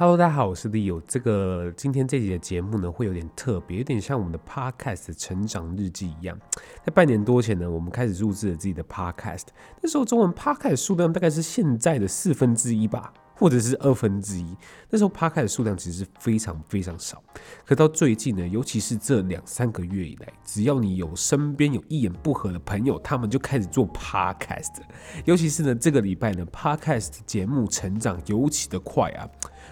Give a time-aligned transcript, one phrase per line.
[0.00, 1.02] Hello，大家好，我是 Leo。
[1.08, 6.38] 这个今天这集的节目呢，会有点特别，有点像我们的 Podcast 成长日记一样。
[6.84, 9.46] 在半年多前呢，我们开始录制了自己的 Podcast。
[9.82, 14.56] 那时候中文 Podcast 数量大概是现在的四分之一吧，或者是二分之一。
[14.88, 17.20] 那时候 Podcast 数量其实非常非常少。
[17.66, 24.76] 可到最近呢，尤其是这两三个月以来，只要你有身边有一言不合的朋友，他们就开始做 Podcast。
[25.24, 29.28] 尤其是呢，这个礼拜呢，Podcast 节目成长尤其的快啊。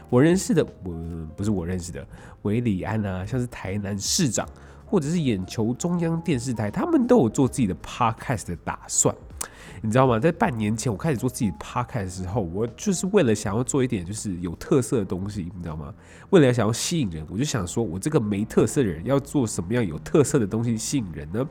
[0.09, 0.93] 我认识的，我
[1.36, 2.07] 不是我认识的，
[2.43, 4.49] 韦礼安啊，像是台南市长，
[4.86, 9.14] 或者是眼球中央电视台，他们都有做自己的 podcast 的打算。
[9.82, 10.18] 你知道吗？
[10.18, 15.93] 在半年前我开始做自己 p o c a 的时候，我就是为了想要做一点就是有特色的东西，你知道吗？
[16.30, 21.46] 为了想要吸引人，我就想说，我这个没特色的人要做什么样有特色的东西吸引人呢？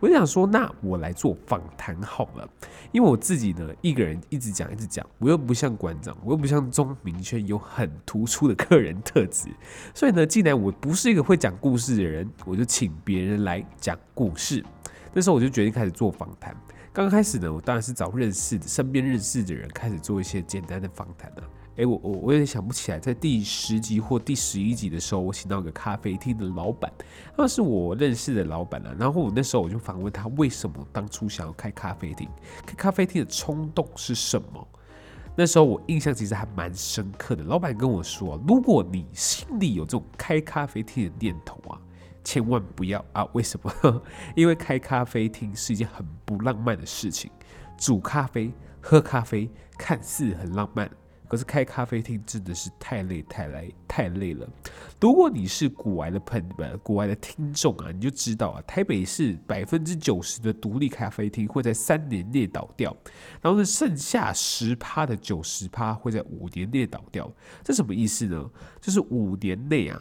[0.00, 2.48] 我就想说，那我来做访谈好了，
[2.92, 9.48] 因为我自己呢一个人一直讲一直讲，我又不像馆长，我又不像钟明轩有很突出的个人特质，
[9.94, 14.64] 所以呢，既然我不是一个会讲故事的人，我就请别人来讲故事。
[15.14, 16.56] 那时候我就决定开始做访谈。
[16.94, 21.42] 刚开始呢，我当然是找认识的、身边认识的人开始做一些简单的访谈了。
[21.78, 26.92] 哎，我我我有点想不起来，在第十集或第十一集的时候，我请到一个咖啡厅的老板，
[27.34, 28.94] 那是我认识的老板了。
[28.98, 32.28] 然后我那时候我就访问他，为什么当初想要开咖啡厅？
[32.66, 34.68] 开咖啡厅的冲动是什么？
[35.34, 37.42] 那时候我印象其实还蛮深刻的。
[37.42, 41.80] 老板跟我说，如果你心里有这种开咖啡厅的念头啊。
[42.24, 43.24] 千万不要啊！
[43.32, 44.02] 为什么？
[44.36, 47.30] 因为开咖啡厅是一件很不浪漫的事情。
[47.78, 50.88] 煮咖啡、喝咖啡看似很浪漫，
[51.26, 54.48] 可是开咖啡厅真的是太累、太累、太累了。
[55.00, 62.96] 如果你是古玩的朋友、们、古玩的听众啊，你就知道啊，台北市百分之九十的独立咖啡厅会在三年内倒掉，
[63.40, 67.28] 然后呢，剩下十趴的九十趴会在五年内倒掉。
[67.64, 68.48] 这什么意思呢？
[68.80, 70.00] 就是五年内啊。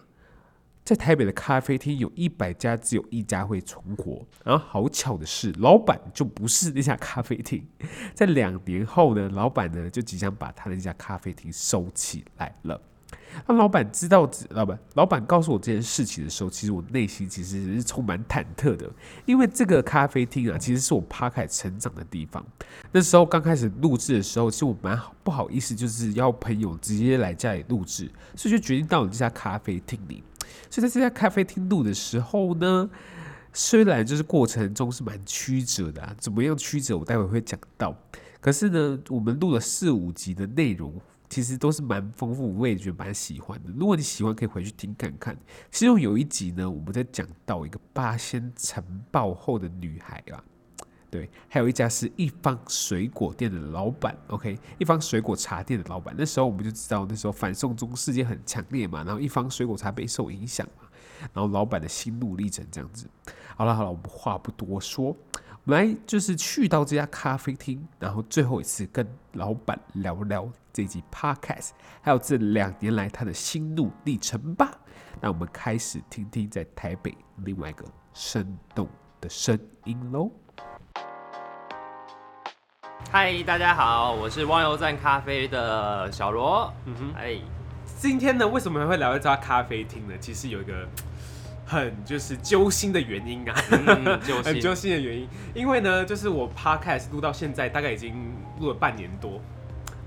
[0.84, 4.26] 在台北的咖啡厅有一百家，只有一家会存活。
[4.44, 7.66] 然后好巧的是，老板就不是那家咖啡厅。
[8.14, 12.82] 在两年后呢，老板呢就即将把他的那家咖啡厅收起来了。
[13.46, 18.90] 当老板知道，老板老板告诉我这件事情的时候，其实我内心其实是充满忐忑的，
[19.26, 22.46] 因为这个咖啡厅啊，其实是我 Podcast 成长的地方。
[22.92, 30.24] 那时候刚开始录制的时候，其实我蛮不好意思，就是要朋友直接来家里录制，所以就决定到了这家咖啡厅里。
[30.70, 32.90] 所以在这家咖啡厅录的时候呢，
[33.54, 37.96] 虽然就是过程中是蛮曲折的啊，怎么样曲折我待会会讲到。
[38.40, 40.94] 可是呢，我们录了四五集的内容，
[41.30, 43.70] 其实都是蛮丰富，我也觉得蛮喜欢的。
[43.78, 45.38] 如果你喜欢，可以回去听看看。
[45.70, 50.44] 其中有一集呢，我们在讲到一个八仙尘爆后的女孩啊。
[51.12, 56.16] 对，还有一家是一方水果店的老板，OK，一方水果茶店的老板。
[56.18, 60.88] 那时候我们就知道，那时候反送中事件很强烈嘛，然后一方水果茶备受影响嘛，
[61.34, 63.08] 然后老板的心路历程这样子。
[63.58, 65.18] 好了好了，我们话不多说，我
[65.66, 71.72] 们来就是去到这家咖啡厅，然后最后一次跟老板聊聊这集 Podcast，
[72.02, 74.72] 还有这两年来他的心路历程吧。
[75.20, 77.14] 那我们开始听听在台北
[77.44, 77.84] 另外一个
[78.14, 78.88] 生动
[79.20, 80.32] 的声音喽。
[83.14, 86.74] 嗨，大家好，我是汪油站咖啡的小罗。
[86.86, 87.36] 嗯哼，哎，
[88.00, 90.14] 今天呢，为什么会聊一家咖啡厅呢？
[90.18, 90.88] 其实有一个
[91.66, 95.28] 很就是揪心的原因啊，嗯、揪心 很揪心的原因。
[95.54, 98.16] 因为呢，就是我 Podcast 录到现在，大概已经
[98.62, 99.42] 录了半年多，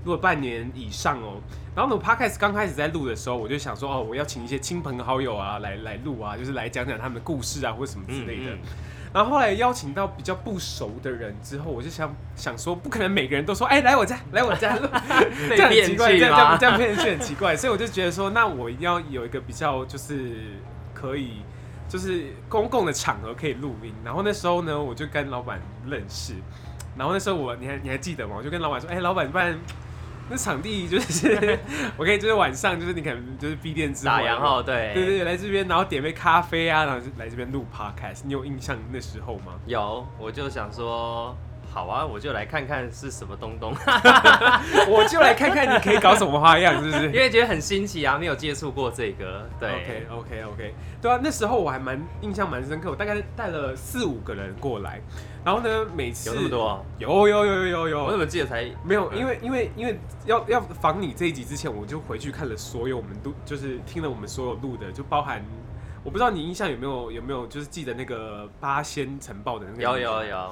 [0.05, 1.39] 录了半年以上哦。
[1.75, 8.49] 然后呢，我 Podcast 刚开始在录的时候，我就想说，哦，我要请一些亲朋好友啊，来来录啊，就是来讲讲他们的故事啊，或什么之类的。
[8.49, 8.69] 嗯嗯
[9.15, 14.77] 然后后来邀请到比较不熟的人之后，我就想想说，不可能每个人都说，哎，来我家，来我家，
[15.47, 20.35] 这样很奇怪，这样这样这样变成很奇怪，所以我就觉得说，那我一定要有一个比较就是
[20.93, 21.43] 可以
[21.87, 23.93] 就是公共的场合可以录音。
[24.03, 26.33] 然后那时候呢，我就跟老板认识，
[26.97, 28.35] 然后那时候我你还你还记得吗？
[28.37, 29.57] 我就跟老板说，哎，老板，不然。
[30.29, 31.59] 那场地就是，
[31.97, 38.21] 我可以就是晚上就是你可能就是闭店之后，然后对对对，来这边然后点杯咖啡啊，然后就来这边录 podcast。
[38.25, 39.53] 你有印象那时候吗？
[39.65, 41.35] 有，我就想说。
[41.75, 43.75] 好啊，我就来看看是什么东东，
[44.87, 47.07] 我就来看看你可以搞什么花样，是不是？
[47.07, 49.45] 因为觉得很新奇啊，没有接触过这个。
[49.59, 55.01] 对，OK OK OK，对啊，那时候我还蛮印象蛮深刻，我大概带了四五个人过来，
[55.43, 56.85] 然后呢，每次有那么多？
[56.97, 59.11] 有有有有有有，我怎么记得才没有？
[59.11, 65.43] 因为因为因为要要防你这一集之前，我就回去看了所有我们录，就是听了我们所有录的，就包含
[66.05, 69.81] 我不知道你印象有没有有没有，就是记得那个八仙尘爆的那个。
[69.81, 70.51] 有有有。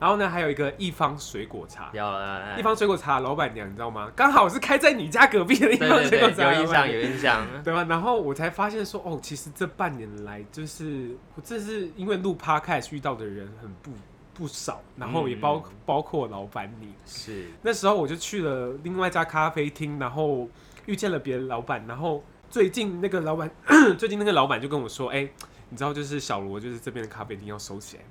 [0.00, 4.10] 然后呢，还有一个一方水果茶，有了，一方水果茶老板娘，你知道吗？
[4.14, 7.84] 刚好是开在你家隔壁的一方水果茶，有印象，有印象，对吧？
[7.88, 13.90] 然后我才发现说，哦，其实这半年来，就是我这是因为录 Podcast 遇到的人很不
[14.32, 20.48] 不少，然后也包、嗯、包括老板你，是那时候我就去了另外一家咖啡厅，然后
[20.86, 23.50] 遇见了别的老板，然后最近那个老板，
[23.98, 25.32] 最近那个老板就跟我说，哎、欸，
[25.70, 28.04] 你知道就是小罗就是这边的咖啡厅要收起来。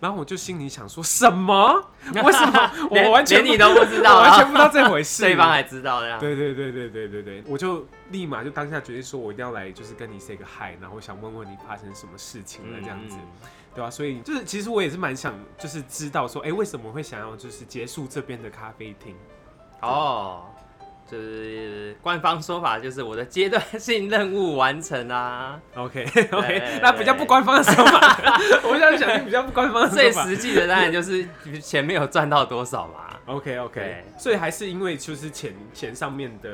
[0.00, 1.90] 然后我就心里想说什么？
[2.14, 5.22] 为什么我完全连你都不知道，我完全不知道这回事。
[5.22, 6.18] 对方还知道呀？
[6.18, 13.16] 对对对对对对对，我就立马就当下决定说，我一定要来，就是跟你 say 个 hi，然后想问问你发生什么事情了，这样子，
[13.74, 13.90] 对吧？
[13.90, 19.14] 所以就是其实我也是蛮想，就是知道说，哎，为什么会想要就是结束这边的咖啡厅？
[19.82, 20.44] 哦。
[21.10, 25.58] 就是官方说法，就是我的阶段性任务完成啊。
[25.74, 28.18] OK OK，那比较不官方的说法，
[28.68, 30.24] 我现在想听比较不官方的说法。
[30.24, 31.26] 最实际的当然就是
[31.62, 33.06] 钱没有赚到多少嘛。
[33.24, 36.50] OK OK，所以还是因为就是钱钱上面的，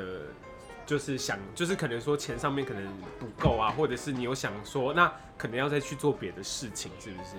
[0.86, 2.82] 就是想就是可能说钱上面可能
[3.18, 7.30] 不够啊，或者是你有想说那可能要再去做别的事情，是不是？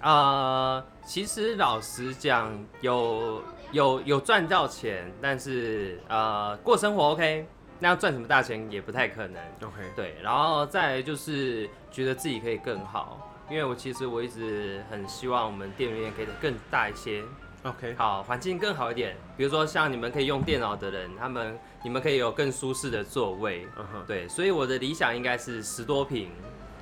[0.00, 3.42] 呃，其实老实讲，有
[3.74, 7.44] 有有赚到钱，但是呃，过生活 OK，
[7.80, 9.42] 那要赚什么大钱也不太可能。
[9.64, 17.24] OK，对，然后再来就是觉得自己可以更好，因为我其实我一直很希望我们店里面可以更大一些。
[17.64, 23.64] OK，好，环境更好一点，比如说像你们可以用电脑的人，他们你们可以有更舒适的座位。
[23.66, 24.06] Uh huh.
[24.06, 26.30] 对，所以我的理想应该是十多坪。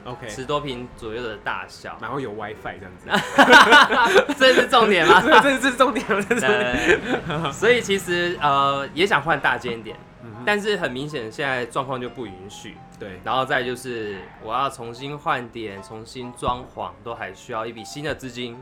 [0.05, 5.23] OK，十多平左右的大小，然后有 WiFi 这样子， 这是重点吗？
[5.43, 6.25] 这是重点吗？
[6.29, 12.77] 对，所以其实呃也想换大间一点，嗯、但是很明显现在状况就不允许。
[12.99, 18.57] 对，然后再就是我要重新换点、重新装潢，都还需要一笔新的资金。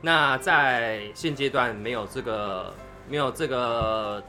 [0.00, 2.72] 那在现阶段没有这个，
[3.08, 4.22] 没有这个。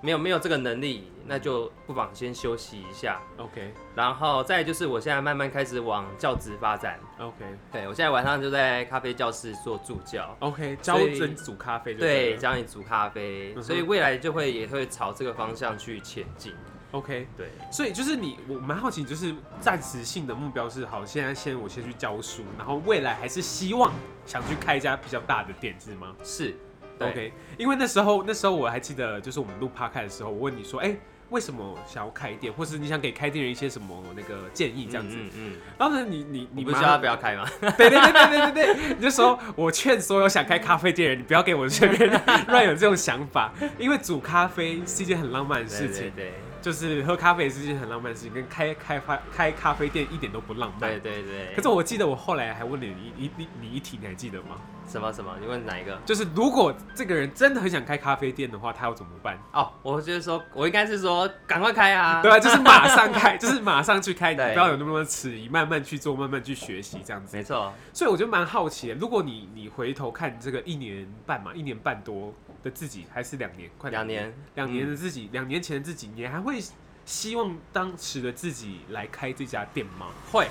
[0.00, 3.20] 没有没有这个能力，那就不妨先休息一下。
[3.38, 7.00] OK，然后再就是我现在慢慢开始往教职发展。
[7.18, 10.36] OK，对我现在晚上就在咖啡教室做助教。
[10.40, 11.94] OK，教人煮咖啡。
[11.94, 16.54] 对，教你煮咖啡，所以未来就会也会朝这个方向去前进。
[16.92, 23.92] OK，对，所以就是你，我蛮好奇，就是暂时性的目标是好，现在先我先去教书，然后未来还是希望
[24.24, 26.14] 想去开一家比较大的店，是吗？
[26.22, 26.56] 是。
[26.98, 30.98] 对 OK，因为那时候那时候我还记得，就是我们录 Podcast 的时候，我问你说，哎、欸，
[31.30, 35.16] 为什么想要开店，或是你想给开店人一些什么那个建议这样子？
[35.18, 37.44] 嗯，嗯，嗯，然后呢，你你你不是叫他不要开吗？
[37.76, 46.02] 对对对对对对对，你就说我劝所有想开咖啡店人，你不要给我这边 乱有这种想法，因为煮咖啡是一件很浪漫的事情。
[46.02, 46.32] 对，对，对。
[46.62, 50.90] 就是喝咖啡是一件很浪漫的事情，跟开开发开咖啡店一点都不浪漫。
[50.90, 51.54] 对对对。
[51.54, 54.56] 可是我记得我后来还问了你一你你一题，你还记得吗？
[54.88, 55.34] 什么什么？
[55.40, 55.98] 你问哪一个？
[56.04, 59.38] 就是如果这个人真的很想开咖啡店的话，他要怎么办？
[59.52, 62.22] 哦，我就是说，我应该是说赶快开啊！
[62.22, 67.36] 对啊，就是马上开， 就是马上去开，不要有那么多迟疑，慢慢去做，慢慢去学习，这样子。
[67.36, 67.72] 没错。
[67.92, 76.60] 所以我就蛮好奇的，如果你你回头看这个一年半嘛，一年半多的自己，还是两年，快两年，两年的自己，两、嗯、年前的自己，你还会？
[77.04, 80.06] 希望当时的自己来开这家店吗？
[80.32, 80.48] 会，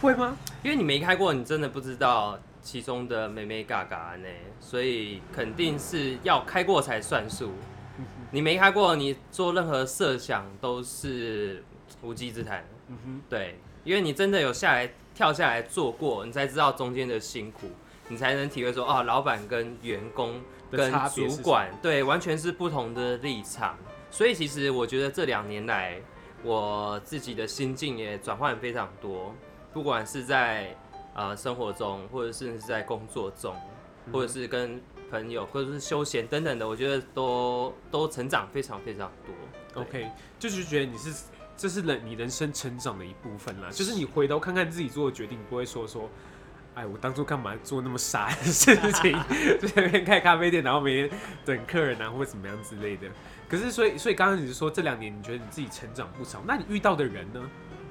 [0.00, 0.36] 会吗？
[0.62, 4.28] 因为你没开过，你真的不知道其中的妹妹嘎嘎呢，
[4.60, 7.52] 所以肯定是要开过才算数。
[8.30, 11.64] 你没开过，你做任何设想都是
[12.02, 12.64] 无稽之谈。
[12.88, 17.68] 嗯哼，对，因为你真的有下来跳下来做过，你才知道中间的辛苦，
[18.08, 20.40] 你才能体会说，哦，老板跟员工
[20.70, 23.76] 跟主管，对，完全是不同的立场。
[24.10, 26.00] 所以其实我觉得这两年来，
[26.42, 29.34] 我自己的心境也转换非常多，
[29.72, 30.76] 不管是在
[31.20, 33.54] 呃生活中，或者是在工作中，
[34.10, 39.82] 或者是跟朋友，或者是休闲等等的，我觉得都都成长非常非常多。
[39.82, 41.24] OK，就是觉得你是
[41.56, 46.08] 这是人你人生成长的一部分啦，就是你回头看看自己做的决定，不会说说。
[46.72, 49.12] 哎，我当初干嘛做那么傻的事情？
[49.60, 51.10] 就在那边开咖啡店，然后每天
[51.44, 53.08] 等客人啊，或者怎么样之类的。
[53.48, 57.42] 可是，所以，所以刚刚你是说这两年你觉得你自己成长不少，那你遇到的人呢？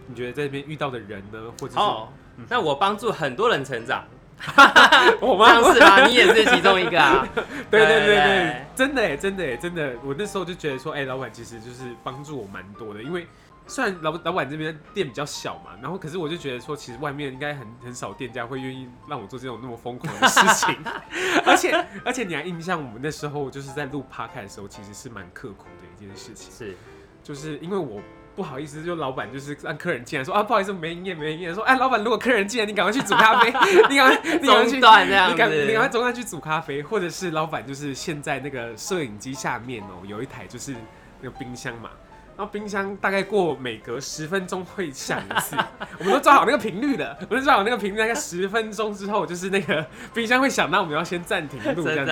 [0.08, 1.54] 你觉得在这边遇到的人呢？
[1.60, 1.80] 或者是？
[1.80, 2.08] 哦，
[2.48, 4.04] 那我帮助很多人成长，
[5.20, 5.62] 我吗？
[5.74, 6.06] 是吧？
[6.06, 7.28] 你也是其中一个啊。
[7.70, 9.96] 对对对对，真的哎，真的哎，真的。
[10.04, 13.28] 我那时候就觉得说，哎，老板其实就是帮助我蛮多的，因为。
[13.72, 20.76] 虽然老老板这边店比较小嘛，然后可是我就觉得说，其实外面应该很很少店家会愿意让我做这种那么疯狂的事情，
[21.46, 26.76] 而且而且你还印象我们那时候就是在录 Podcast 的时候，其实是蛮刻苦的一件事情，是，
[27.22, 28.02] 就是因为我
[28.40, 31.54] 不好意思，就老板就是让客人进来说啊，不好意思，没营业，没营业。
[31.54, 33.48] 说哎，老板，如果客人进来，你赶快去煮咖啡，
[33.90, 40.74] 你赶快，你赶快去，你赶你赶快中断去煮咖啡，或者是老板就是现在那个摄影机下面哦，有一台就是
[41.20, 41.90] 那个冰箱嘛。
[42.40, 45.58] 然后冰箱大概过每隔十分钟会响一次，
[45.98, 52.12] 我们都抓好那个频率的， 我们抓好那个频率，大概十分钟之后就是那个冰箱会响，那我们要先暂停录这样子。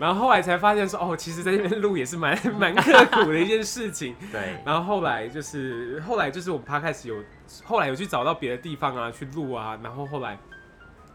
[0.00, 4.16] 然后后来才发现说，哦，其实在那边录也是蛮 蛮刻苦的一件事情。
[4.32, 4.56] 对。
[4.64, 7.22] 然后后来就是后来就是我们 Podcast 有
[7.62, 10.36] 后来有去找到别的地方啊去录啊，然后后来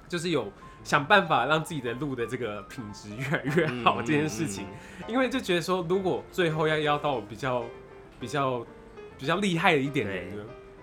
[0.08, 0.50] 就是有
[0.86, 4.68] 想办法让自己的录的这个品质越来越好这件事情，
[5.06, 7.66] 因为就觉得说如果最后要要到比较。
[8.22, 8.66] 比较
[9.18, 10.32] 比较厉害的一点人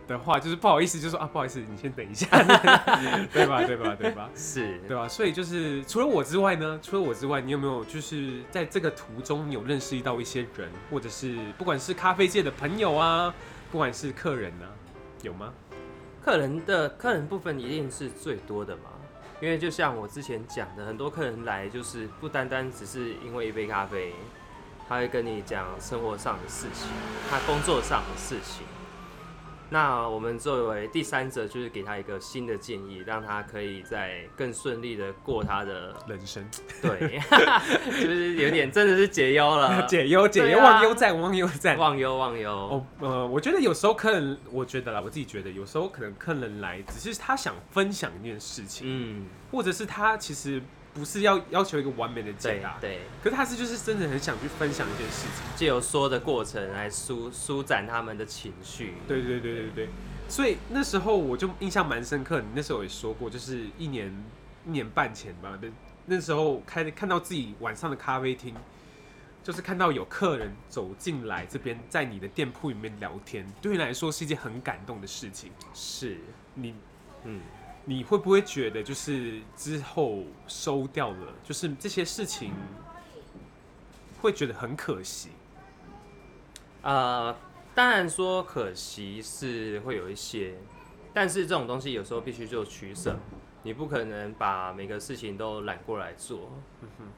[0.09, 2.26] 的话，就是不好意思，就说啊，不好意思，你先等一下，
[3.33, 3.62] 对吧？
[3.62, 3.95] 对吧？
[3.95, 4.28] 对吧？
[4.35, 5.07] 是，对吧？
[5.07, 13.33] 所以就是除了我之外呢，除了我之外，你有没有就是在这个途中，有认识到一些人，或者是不管是咖啡界的朋友啊，
[13.71, 14.73] 不管是客人呢、啊，
[15.23, 15.52] 有吗？
[16.25, 18.90] 客人的客人部分一定是最多的嘛，
[19.40, 24.14] 因为就像我之前讲的，很多客人来就是不单单只是因为一杯咖啡。
[24.88, 26.88] 他会跟你讲生活上的事情，
[27.30, 28.66] 他工作上的事情。
[29.71, 36.42] 那我们作为第三者，就是给他一个新的建议，让他可以在更顺利的过他的人生。
[36.80, 37.21] 对，
[37.85, 42.50] 就是有点真的是解忧了， 解忧解忧，忘忧在忘忧在忘忧忘忧。
[42.50, 50.62] 哦，呃，我觉得有时候客人，我觉得啦，我自己觉得有时候可能客人来，只是他想分享一件事情，嗯，或者是他其实。
[50.99, 58.95] 不是要要求一个完美的解答，对，对，可是他是就是真的很想去分享一件事情，借由说的过程来舒舒展他们的情绪。
[59.07, 59.88] 对对对对对，
[60.28, 62.40] 所以那时候我就印象蛮深刻。
[62.40, 64.12] 你那时候也说过，就是一年
[64.67, 65.69] 一年半前吧，那
[66.07, 68.52] 那时候开看到自己晚上的咖啡厅，
[69.45, 75.52] 就是看到有客人走进来这边，在你的店铺里面聊天，对你来说是一件很感动的事情。
[75.73, 76.19] 是
[76.55, 76.75] 你，
[77.23, 77.40] 嗯。
[77.88, 82.52] 你会不会觉得，就是之后收掉了，就是这些事情，
[84.21, 85.30] 会觉得很可惜？
[86.83, 87.35] 呃，
[87.75, 90.57] 当然说可惜是会有一些，
[91.14, 93.16] 但是这种东西有时候必须做取舍，
[93.62, 96.52] 你不可能把每个事情都揽过来做。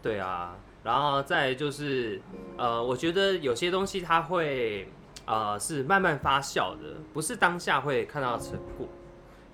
[0.01, 2.23] 对啊，然后再就是，
[2.57, 4.89] 呃，我觉得有些东西它会，
[5.27, 8.87] 呃，是慢慢发酵的，不是当下会看到成果。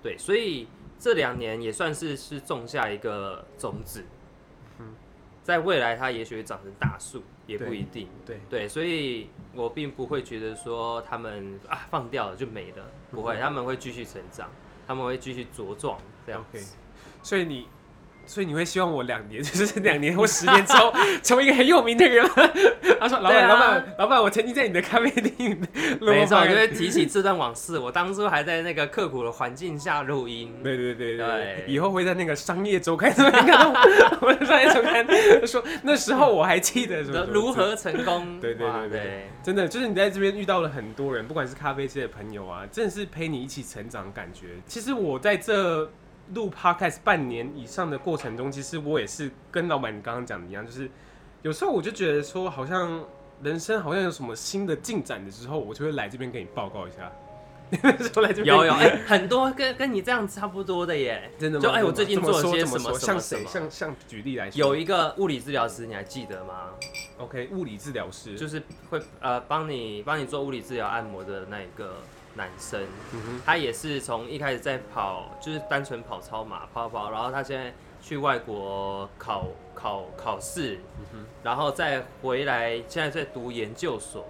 [0.03, 0.67] 对，所以。
[0.99, 4.03] 这两年也算是是种下一个种子，
[5.43, 8.07] 在未来它也许会长成大树，也不一定。
[8.25, 14.49] 对对，对，所以我并不会觉得说他们啊放掉了就没了，不会， 他们会继续成长，
[14.85, 16.75] 他们会继续茁壮这样子。
[17.23, 17.67] 所以你。
[18.27, 20.93] 所以你会希望我两年， 就是两年或十年之后，
[21.23, 22.33] 成为一个很有名的人吗？
[22.99, 25.59] 他说：“老板，老板，老板，我曾经在你的咖啡厅。”
[26.01, 27.77] 没错，我就会提起这段往事。
[27.77, 30.53] 我当初还在那个刻苦的环境下录音。
[30.63, 33.81] 对对对对，对以后会在那个商业周刊上面看到
[34.19, 35.05] 我的商业周刊
[35.47, 38.39] 说那时候我还记得什么如何成功。
[38.41, 44.47] 对对对对，真的就是你在这边遇到了很多人，不管是咖啡界的朋友啊，真的是陪你一起成长的感觉。
[44.65, 45.89] 其实我在这。
[46.33, 50.89] 录 Podcast 半年以上的过程中，其实我也是跟老板你刚刚讲的一样，就是
[51.41, 53.03] 有时候我就觉得说，好像
[53.41, 57.11] 人生好像有什么新的进展的时候，我就会来这边给你报告一下。
[58.13, 61.63] 说来这边有有哎，很多跟跟你这样差不多的耶， 真的吗？
[61.63, 62.97] 就哎，我最近做了些什么？
[62.97, 63.43] 像谁？
[63.45, 66.69] 像像举例来说，有一个物理治疗师，你还记得吗
[67.17, 71.95] ？OK，物理治疗师就是会呃帮你帮你做物理治疗按摩的那一个。
[72.37, 72.81] 男生，
[73.45, 80.79] 他也是从一开始在跑，就是单纯跑超马跑跑，然后他现在去外国考考考试，
[81.43, 84.25] 然后再回来，现在在读研究所。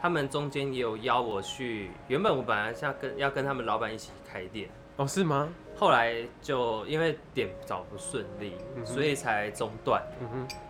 [0.00, 5.48] 他们中间也有邀我去，原本我本来是要跟要跟他们老板一起开店，哦，是吗？
[5.76, 10.02] 后来就因为点找不顺利，所以才中断。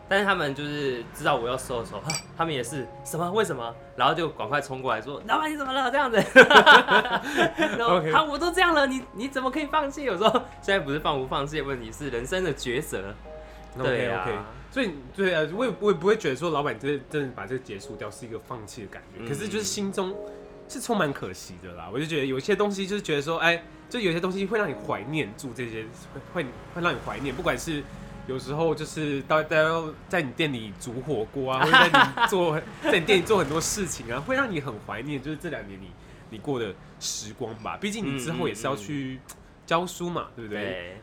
[0.08, 2.02] 但是他们就是知道我要收的时候，
[2.36, 6.16] 他们也是什么为什么，然后就赶快冲过来说：“老板你怎么了？”这样子，
[7.78, 10.02] 然后他我都这样了，你你怎么可以放弃？
[10.02, 10.30] 有时候
[10.60, 13.14] 现在不是放不放弃的问题，是人生的抉择。
[13.82, 14.38] 对啊，okay, okay.
[14.70, 20.14] 所以对啊，我也我也不会觉得说老板真的真的把这个结束掉是一个放弃的感觉，可是就是心中
[20.68, 21.88] 是充满可惜的啦。
[21.92, 25.84] 我就觉得有些东西就是觉得说，哎，就有些东西会让你怀念住这些，
[26.32, 26.44] 会
[26.74, 27.82] 会让你怀念，不管是。
[28.26, 35.90] 有时候就是大家在你店里煮火锅啊， 或者在你做在你店里做很多事情啊，会让你很怀念，就是这两年你
[36.30, 37.76] 你过的时光吧。
[37.76, 39.20] 毕竟你之后也是要去
[39.66, 40.62] 教书嘛，对不对？
[40.62, 41.00] 对。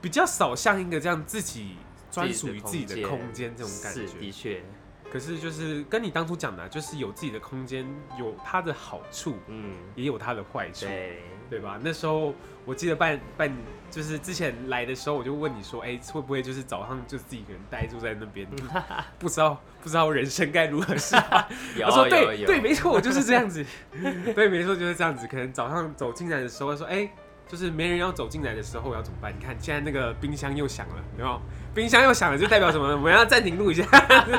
[0.00, 1.76] 比较少像一个这样自己
[2.10, 4.06] 专属于自己的空间这种感觉。
[4.20, 4.62] 的确，
[5.10, 7.86] 可是就是跟你当初讲的，就是有自己的空间，
[8.18, 11.78] 有它的好处，嗯，也有它的坏处，对，对吧？
[11.82, 12.34] 那时候
[12.64, 13.50] 我记得半半，
[13.90, 18.46] 就是之前来的时候，我就问你说，哎，会不会就是早上就自己一个人呆住在那边，
[19.18, 21.46] 不知道不知道人生该如何是好？
[21.76, 23.64] 有我说对对，没错，我就是这样子，
[24.34, 25.26] 对，没错就是这样子。
[25.26, 27.08] 可能早上走进来的时候说，哎。
[27.46, 29.30] 就是没人要走进来的时候我要怎么办？
[29.30, 31.40] 你看现在那个冰箱又响了，有没有？
[31.74, 32.88] 冰箱又响了，就代表什么？
[32.92, 33.84] 我们要暂停录一下，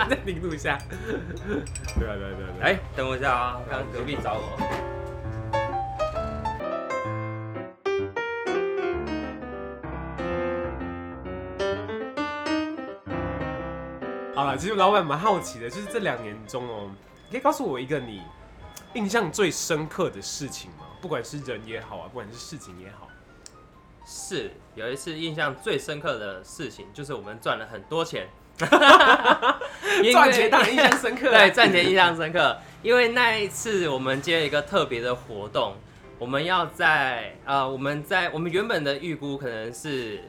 [0.09, 0.75] 暂停录一下。
[1.99, 2.49] 对啊，对啊，对啊。
[2.61, 5.04] 哎、欸，等我一下啊，刚隔壁找我。
[14.57, 16.89] 其实老板蛮好奇的，就是这两年中哦，
[17.27, 18.21] 你可以告诉我一个你
[18.93, 20.85] 印象最深刻的事情吗？
[21.01, 23.07] 不管是人也好啊，不管是事情也好，
[24.05, 28.27] 是有一次印象最深刻的事情，就是我们赚了很多钱。
[30.11, 32.57] 赚钱当然印象深刻， 对，赚钱印象深刻。
[32.81, 35.75] 因为那一次我们接了一个特别的活动，
[36.17, 40.23] 我们要在呃，我们在我们原本的预估可能是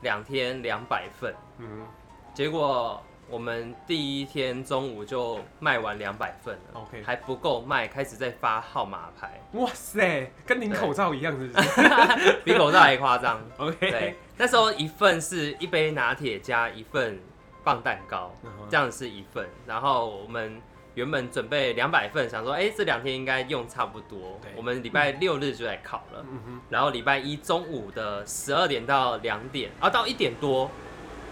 [0.00, 1.86] 两天两百份，嗯，
[2.34, 3.02] 结果。
[3.28, 9.40] 我们第一天中午就卖完两百份了，OK，还不够卖，开始在发号码牌。
[9.52, 12.32] 哇塞，跟领口罩一样，是不是？
[12.44, 13.40] 比口罩还夸张。
[13.58, 17.18] OK，对，那时候一份是一杯拿铁加一份
[17.64, 18.32] 棒蛋糕，
[18.70, 19.44] 这样是一份。
[19.66, 20.62] 然后我们
[20.94, 24.38] 原本准备两百份，想说，哎，这两天应该用差不多。
[24.54, 26.24] 我们礼拜六日就来烤了，
[26.70, 30.70] 然后礼拜一中午的十二点到两点，啊，到一点多，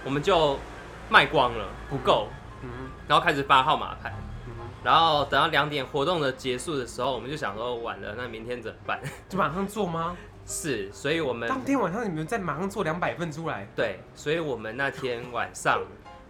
[0.04, 0.58] 我们就。
[1.08, 2.28] 卖光了，不够，
[2.62, 2.70] 嗯，
[3.06, 4.12] 然后开始发号码牌，
[4.46, 9.00] 嗯，然后等到两点活动的结束的时候，我们就想说晚了，那明天怎么办？
[9.28, 10.16] 就马上做吗？
[10.46, 13.66] 是，所以我们当天晚上你们再马上做两百份出来。
[13.75, 15.80] 对，所以我们那天晚上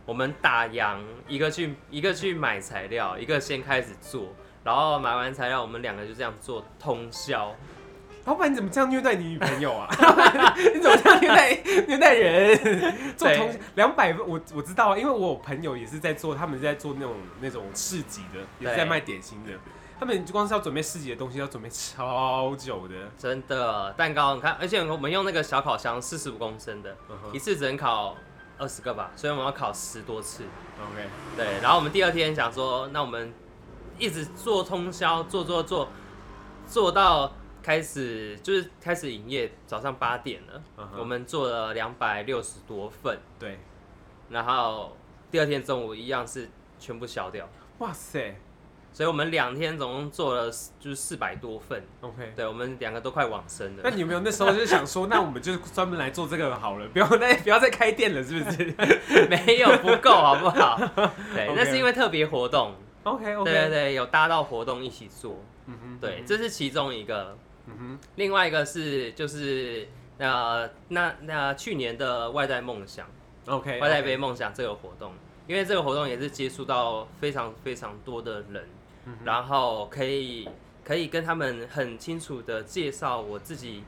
[0.06, 4.28] 我们打烊，一个去一个去买材料，一个先开始做，
[4.62, 7.52] 然后买完材料，我们两个就这样做通宵。
[8.24, 9.86] 老板，你怎么这样虐待你女朋友啊？
[10.56, 13.14] 你怎么这样虐待虐待人？
[13.16, 19.52] 做同两百分，我我知道，因为我有朋友也是在做，他们是在做那种那种市集的，也是在卖点心的。
[20.00, 22.94] 他们光是要准备市集的东西，要准备超久的。
[23.18, 26.96] 真的，蛋糕你看，而且我们用那个小烤箱，四十五公升的，
[27.32, 28.16] 一次只能烤
[28.56, 30.44] 二十个吧，所以我们要烤十多次。
[30.80, 31.60] OK，对。
[31.62, 33.32] 然后我们第二天想说，那我们
[33.98, 35.90] 一直做通宵，做做做，
[36.66, 37.30] 做到。
[37.64, 40.98] 开始就是开始营业，早上八点了，uh.
[40.98, 43.58] 我们做了两百六十多份，对，
[44.28, 44.94] 然后
[45.30, 46.46] 第二天中午一样是
[46.78, 47.48] 全部销掉。
[47.78, 48.36] 哇塞！
[48.92, 51.82] 所以我们两天总共做了就是四百多份。
[52.02, 53.82] OK，对，我们两个都快往生了。
[53.82, 58.74] 那你有没有那时候就想说， 那我们就专门来做这个好了，不要再 不要再开店了，是不是？
[59.28, 60.78] 没有不够，好不好？
[61.34, 62.74] 对.那是因为特别活动。
[63.04, 65.42] OK OK，对对对，有搭到活动一起做。
[65.66, 67.36] 嗯哼，对，这是其中一个。
[67.66, 69.86] 嗯哼，另外一个是就是
[70.18, 73.06] 呃那那去年的外带梦想
[73.46, 75.12] ，OK，外带杯梦想这个活动，
[75.46, 78.68] 因为这个活动也是接触到非常非常多的人，
[79.06, 80.48] 嗯、然后可以
[80.84, 83.84] 可以跟他们很清楚的介绍我自己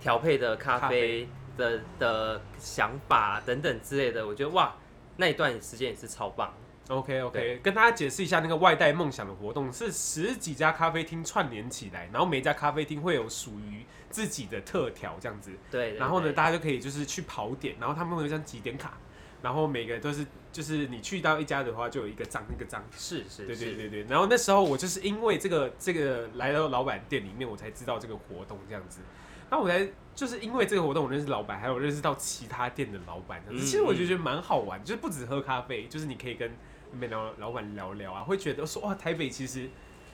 [0.00, 1.28] 调配的咖啡。
[1.56, 4.74] 的的想法等等之类的，我觉得哇
[5.18, 6.52] 那一段时间也是超棒。
[6.88, 15.50] OK OK，跟大家解释一下，那个外带梦想的活动是十几家咖啡厅串联起来，然后每一家咖啡厅会有属于自己的特调这样子。
[15.70, 15.94] 对。
[15.94, 18.98] 然后呢，大家就可以就是去跑点，然后他们会有一张集点卡，
[19.40, 22.84] 然后每个都是就是你去到一家的话，就有一个章一个章。
[22.94, 23.46] 是是。
[23.46, 24.02] 对对对对。
[24.02, 29.00] 然后那时候我就是因为这个这个来到老板店里面，我才知道这个活动这样子。
[29.48, 33.42] 那我才就是因为这个活动，我认识老板，还有认识到其他店的老板。
[33.52, 36.52] 其实我就觉得蛮好玩，就是不止喝咖啡，就是你可以跟。
[36.98, 39.68] 没聊老板聊聊啊，会觉得说哇，台北其实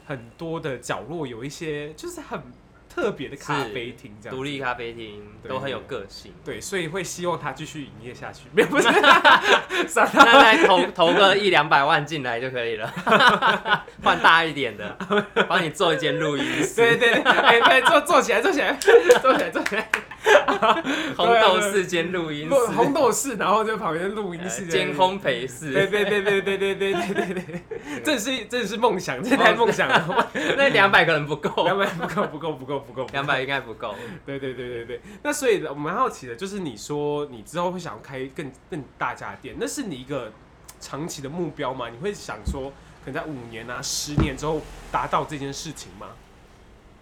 [0.07, 2.41] 很多的角落有一些就是很
[2.93, 8.47] 特别的咖啡厅，这样独立咖啡厅都很有个性，对，所以会希望他继续营业下去。
[8.53, 12.93] 没有，不是， 那再投投个一两百万进来就可以了，
[14.03, 14.97] 换大一点的，
[15.49, 16.75] 帮你做一间录音室。
[16.75, 18.73] 对对对，哎，对，坐坐起来，坐起来，
[19.23, 19.89] 坐起来，坐起来。
[21.17, 25.73] 红豆室兼录音室，红豆室，然后就旁边录音室兼烘焙室。
[25.73, 27.63] 对对对对对对对对对对，
[28.05, 30.31] 这是这是梦想，这太梦想了。
[30.57, 33.95] 那两百可能不够，两百不够不够不够不够，两百应该不够。
[34.27, 40.31] 对对对对对，那所以我蛮好奇的，就是你说你之后会想要开更更大家店，那是你一个
[40.81, 41.89] 长期的目标吗？
[41.89, 42.71] 你会想说，
[43.05, 44.61] 可能在五年啊、十年之后
[44.93, 46.09] 达到这件事情吗？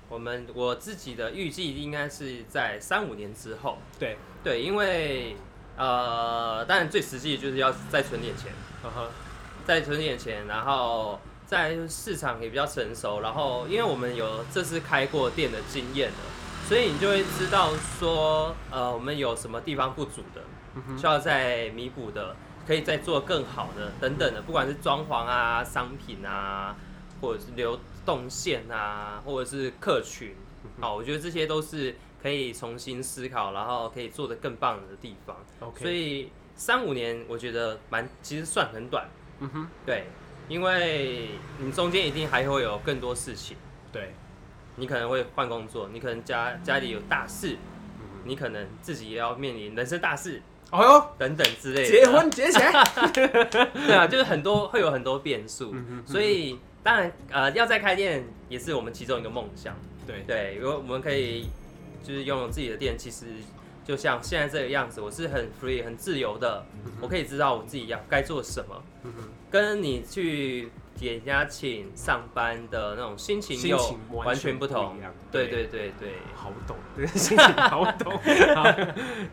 [0.09, 3.79] 我们我自己的预计应该是在三五年之后。
[3.99, 5.37] 对对，因为
[5.77, 8.53] 呃，当然最实际的就是要再存点钱。
[8.83, 9.09] Uh.
[9.67, 16.17] 在存点钱，然后在市场也比较成熟，然后因为我们有这次开过店的经验了，
[16.67, 20.41] 所以你就会知道说，呃，我们有什么地方不足的，
[20.97, 22.35] 需要再弥补的，
[22.67, 26.75] 可以再做更好的等等的，不管是装潢啊、商品啊，
[27.21, 30.35] 或者是流动线啊，或者是客群，
[30.81, 35.37] 好，我觉得这些都是可以重新思考，然后可以做得更棒的地方。
[35.61, 39.07] OK，所以三五年我觉得蛮，其实算很短。
[39.41, 40.07] 嗯哼，对，
[40.49, 43.59] 因为你中间一定还会有更多事情。
[43.93, 44.15] 对，
[44.77, 47.59] 你可能会换工作，你可能家家里有大事，
[48.25, 50.41] 你可能自己也要面临人生大事。
[50.71, 51.91] 哦哟，等等之类的。
[51.91, 52.73] 结婚结起来。
[53.13, 55.75] 对啊，就是很多会有很多变数，
[56.07, 59.77] 所以当然呃要再开店也是我们其中一个梦想。
[60.07, 61.49] 对对，如果我们可以
[62.03, 63.27] 就是拥有自己的店，其实。
[63.85, 66.63] 就像现在这个样子，我是很 free、很自由的，
[67.01, 68.83] 我可以知道我自己要该做什么，
[69.51, 73.79] 跟你去给人家请上班的那种心情又
[74.11, 74.97] 完全不同。
[75.31, 78.13] 对对对对，好懂，对， 心情好懂。
[78.55, 78.63] 好，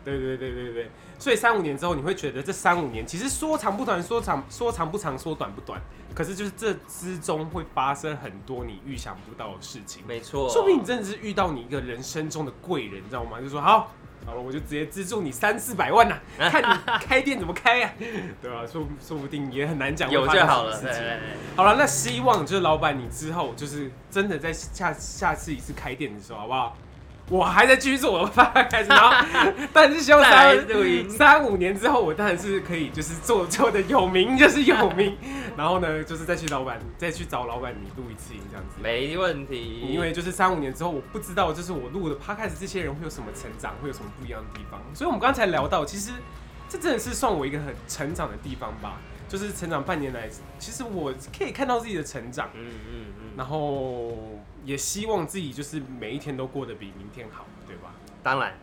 [0.04, 0.90] 对对对对对。
[1.18, 5.80] 所以三五年之后，你会觉得这三五年其实说长不短，说长说长不长，说短不短。
[6.14, 10.02] 可是就是这之中会发生很多你预想不到的事情。
[10.06, 13.40] 没错，说不定你真的是遇到你一个人生中的贵人，你知道吗？
[13.40, 13.92] 就说好。
[14.26, 16.66] 好了，我就直接资助你三四百万呐、啊，看你
[17.06, 17.96] 开店怎么开呀、啊，
[18.42, 18.66] 对吧、啊？
[18.66, 20.10] 说说不定也很难讲。
[20.10, 20.78] 有就好了。
[20.80, 21.18] 对对对
[21.54, 26.76] 好了，那希望就是老板你之后就是真的在下下次一次开店的时候，好不好？
[27.28, 29.12] 我还在继续做我的 podcast，然后
[29.72, 30.56] 但是希望三
[31.10, 35.16] 三五年之后，我当然是可以就是做做的有名就是有名，
[35.56, 39.80] 然后呢，就是再去老板再去找老板你录一次音这样子，没问题。
[39.88, 44.80] 因为就是三五年之后，我不知道就是我录的 podcast 这些人会有什么成长，会有什么不一样的地方。
[44.94, 46.12] 所以我们刚才聊到，其实
[46.68, 49.00] 这真的是算我一个很成长的地方吧。
[49.28, 57.92] 就是成长半年来，其实我可以看到自己的成长，嗯嗯嗯，然后也希望自己就是每一天都过得比明天好，对吧？
[58.22, 58.56] 当然。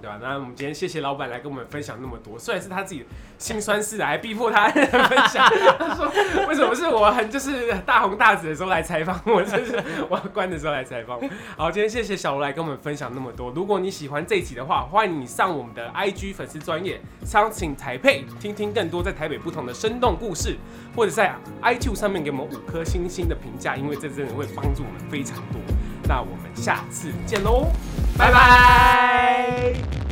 [0.00, 0.18] 对吧？
[0.20, 3.06] 那我们今天谢谢老板来跟我们分享那么多，虽然是他自己
[3.38, 5.48] 心酸事还逼迫他分享。
[5.78, 6.06] 他说
[6.48, 11.18] ：“为什么是我很就是大红大紫的时候来采访我，就是我要关的时候来采访。”
[11.56, 13.50] 好，今天谢谢小罗来跟我们分享那么多。
[13.52, 20.56] 如果你喜欢这一集的话，欢迎你上我们的 IG 粉丝专业 Something Taipei，听听更多在台北不同的生动故事，
[20.94, 25.60] 或者在 iTune 上面给我们五颗星星的评价，因为这真的会帮助我们非常多。
[26.06, 27.70] 那我们下次见喽，
[28.16, 30.03] 拜拜。